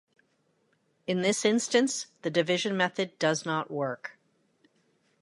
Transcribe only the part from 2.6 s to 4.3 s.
method does not work.